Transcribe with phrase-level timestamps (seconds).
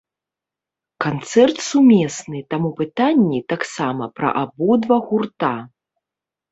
[1.05, 5.57] Канцэрт сумесны, таму пытанні таксама пра абодва гурта.